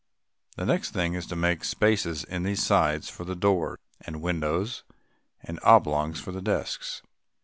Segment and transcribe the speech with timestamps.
[0.55, 4.19] The next thing is to make spaces in the sides for the door and the
[4.19, 4.83] windows,
[5.43, 7.03] and oblongs for the desks.